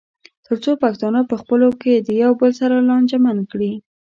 تر 0.45 0.57
څو 0.63 0.71
پښتانه 0.83 1.19
پخپلو 1.31 1.69
کې 1.81 1.93
د 1.97 2.09
یو 2.23 2.31
بل 2.39 2.51
سره 2.61 2.75
لانجمن 2.89 3.37
کړي. 3.51 3.73